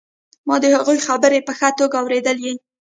[0.47, 2.53] ما د هغوی خبرې په ښه توګه اورېدلې